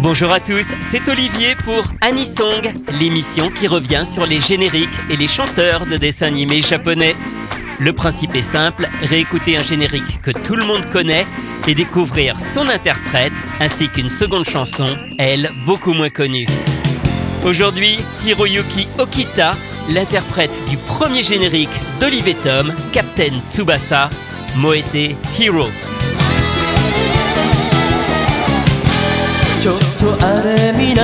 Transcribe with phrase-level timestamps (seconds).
[0.00, 5.26] Bonjour à tous, c'est Olivier pour Anisong, l'émission qui revient sur les génériques et les
[5.26, 7.14] chanteurs de dessins animés japonais.
[7.78, 11.24] Le principe est simple, réécouter un générique que tout le monde connaît
[11.66, 16.46] et découvrir son interprète ainsi qu'une seconde chanson, elle, beaucoup moins connue.
[17.44, 19.56] Aujourd'hui, Hiroyuki Okita,
[19.88, 21.70] l'interprète du premier générique
[22.00, 24.10] d'Olivier Tom, Captain Tsubasa,
[24.56, 25.68] Moete Hero.
[29.96, 30.94] とあれみ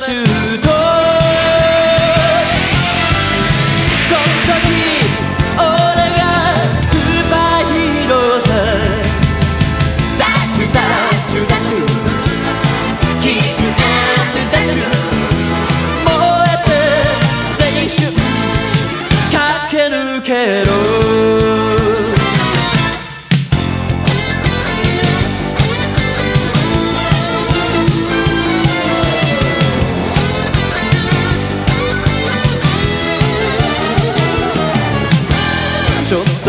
[0.00, 0.31] special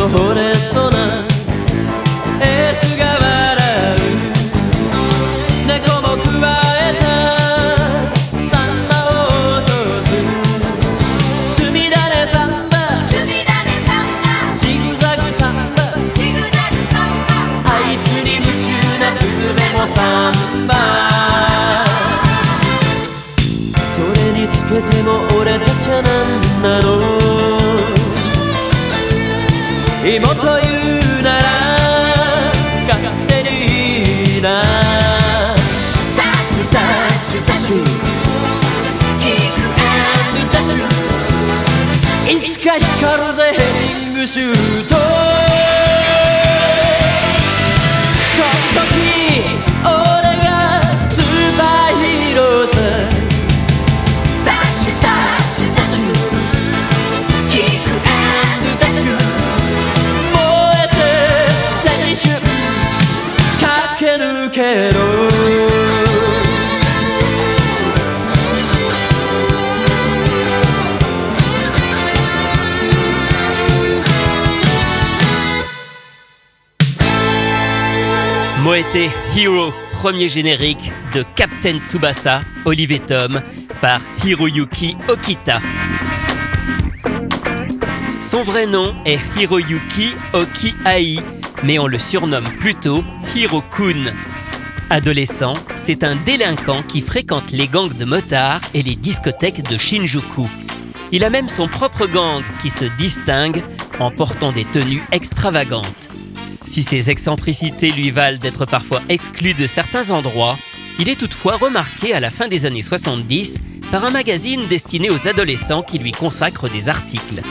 [0.10, 0.53] hold it
[30.04, 31.44] 妹言うなら
[32.86, 33.50] 勝手に
[34.36, 34.62] いいな。
[36.18, 37.76] ダッシュダッシュダッシュ。
[39.22, 39.82] キックア
[40.30, 42.38] ンドダッシュ。
[42.38, 45.23] いつか光るぜヘディングシュート
[78.62, 83.42] Moete Hero, premier générique de Captain Tsubasa, Olivetom
[83.82, 85.62] par Hiroyuki Okita.
[88.22, 91.20] Son vrai nom est Hiroyuki Okiai,
[91.64, 93.04] mais on le surnomme plutôt
[93.36, 94.14] Hirokun,
[94.94, 100.48] Adolescent, c'est un délinquant qui fréquente les gangs de motards et les discothèques de Shinjuku.
[101.12, 103.64] Il a même son propre gang qui se distingue
[104.00, 106.10] en portant des tenues extravagantes.
[106.68, 110.60] Si ses excentricités lui valent d'être parfois exclu de certains endroits,
[111.00, 115.28] il est toutefois remarqué à la fin des années 70 par un magazine destiné aux
[115.28, 117.42] adolescents qui lui consacre des articles.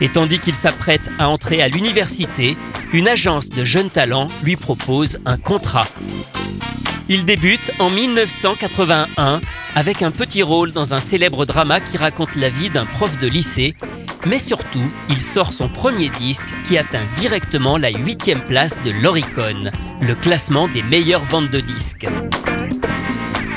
[0.00, 2.56] Et tandis qu'il s'apprête à entrer à l'université,
[2.92, 5.86] une agence de jeunes talents lui propose un contrat.
[7.08, 9.40] Il débute en 1981
[9.74, 13.26] avec un petit rôle dans un célèbre drama qui raconte la vie d'un prof de
[13.26, 13.74] lycée,
[14.26, 19.70] mais surtout, il sort son premier disque qui atteint directement la huitième place de l'Oricon,
[20.02, 22.06] le classement des meilleures ventes de disques.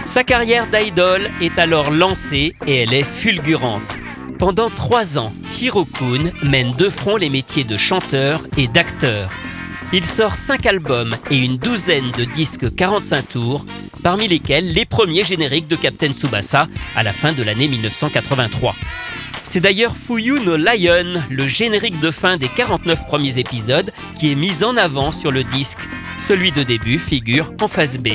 [0.05, 4.00] Sa carrière d'idol est alors lancée et elle est fulgurante.
[4.41, 9.29] Pendant trois ans, Hirokun mène de front les métiers de chanteur et d'acteur.
[9.93, 13.65] Il sort cinq albums et une douzaine de disques 45 tours,
[14.01, 18.73] parmi lesquels les premiers génériques de Captain Tsubasa à la fin de l'année 1983.
[19.43, 24.35] C'est d'ailleurs Fuyu no Lion, le générique de fin des 49 premiers épisodes, qui est
[24.35, 25.87] mis en avant sur le disque.
[26.17, 28.07] Celui de début figure en face B.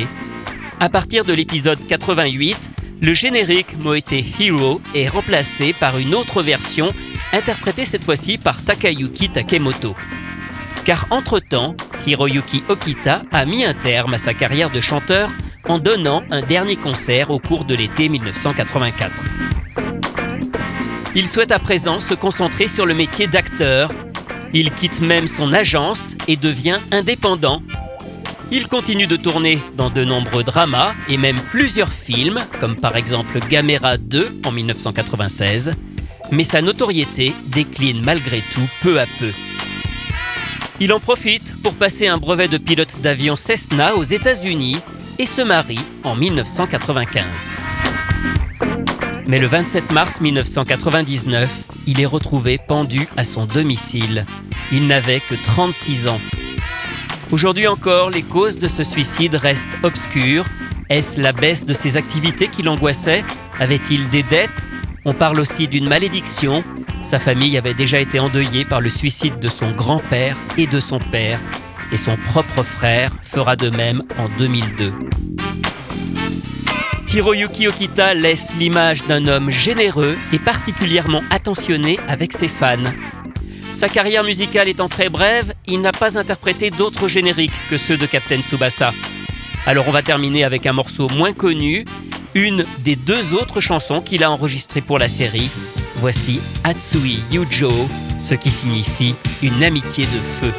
[0.81, 2.59] À partir de l'épisode 88,
[3.01, 6.89] le générique Moete Hero est remplacé par une autre version,
[7.33, 9.95] interprétée cette fois-ci par Takayuki Takemoto.
[10.85, 11.77] Car entre-temps,
[12.07, 15.31] Hiroyuki Okita a mis un terme à sa carrière de chanteur
[15.69, 19.13] en donnant un dernier concert au cours de l'été 1984.
[21.15, 23.91] Il souhaite à présent se concentrer sur le métier d'acteur.
[24.53, 27.63] Il quitte même son agence et devient indépendant.
[28.53, 33.41] Il continue de tourner dans de nombreux dramas et même plusieurs films, comme par exemple
[33.51, 35.73] Gamera 2 en 1996,
[36.31, 39.33] mais sa notoriété décline malgré tout peu à peu.
[40.79, 44.77] Il en profite pour passer un brevet de pilote d'avion Cessna aux États-Unis
[45.19, 47.25] et se marie en 1995.
[49.27, 51.51] Mais le 27 mars 1999,
[51.89, 54.25] il est retrouvé pendu à son domicile.
[54.71, 56.21] Il n'avait que 36 ans.
[57.33, 60.45] Aujourd'hui encore, les causes de ce suicide restent obscures.
[60.89, 63.25] Est-ce la baisse de ses activités qui l'angoissait?
[63.59, 64.51] Avait-il des dettes?
[65.05, 66.63] On parle aussi d'une malédiction.
[67.03, 71.01] Sa famille avait déjà été endeuillée par le suicide de son grand-père et de son
[71.01, 71.41] père,
[71.91, 74.93] et son propre frère fera de même en 2002.
[77.13, 82.77] Hiroyuki Okita laisse l'image d'un homme généreux et particulièrement attentionné avec ses fans.
[83.77, 88.07] Sa carrière musicale étant très brève, il n'a pas interprété d'autres génériques que ceux de
[88.07, 88.95] Captain Tsubasa.
[89.67, 91.85] Alors on va terminer avec un morceau moins connu,
[92.35, 95.51] une des deux autres chansons qu'il a enregistrées pour la série.
[95.97, 97.71] Voici Atsui Yujo,
[98.19, 100.55] ce qui signifie une amitié de feu.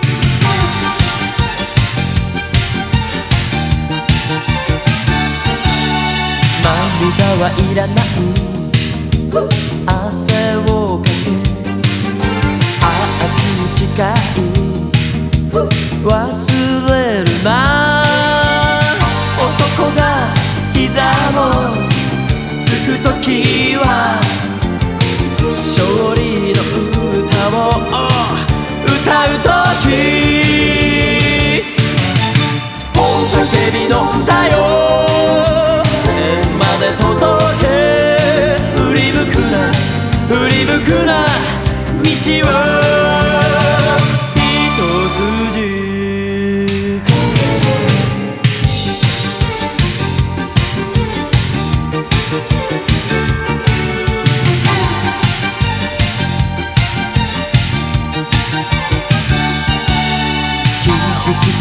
[13.97, 14.46] 界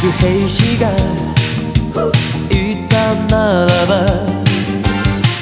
[0.07, 0.89] く兵士が
[2.51, 4.07] いたならば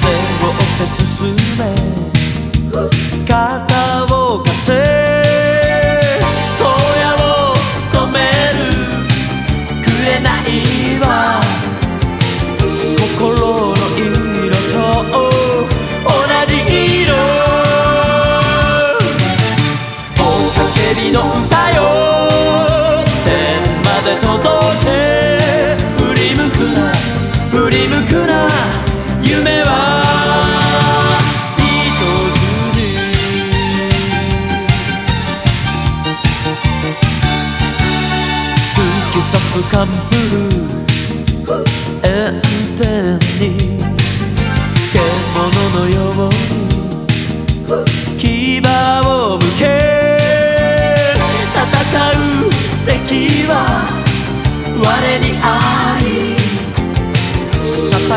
[0.01, 1.61] 背を追って進め
[3.27, 5.14] 肩を貸せ
[28.05, 28.47] くな
[29.21, 30.01] 夢は
[31.57, 31.63] 一
[32.33, 32.45] 筋
[38.71, 38.79] 突
[39.11, 40.61] き刺すカンプル。
[40.61, 40.64] ー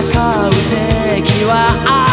[0.01, 0.51] 戦う
[1.25, 2.08] 敵はあ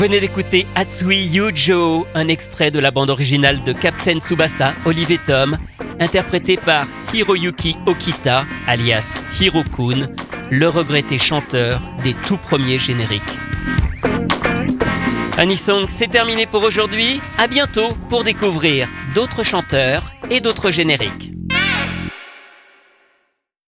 [0.00, 5.58] venez d'écouter Atsui Yujo, un extrait de la bande originale de Captain Tsubasa, Olivier Tom,
[5.98, 10.08] interprété par Hiroyuki Okita, alias Hirokun,
[10.50, 13.20] le regretté chanteur des tout premiers génériques.
[15.36, 17.20] Anisong, c'est terminé pour aujourd'hui.
[17.36, 21.29] À bientôt pour découvrir d'autres chanteurs et d'autres génériques.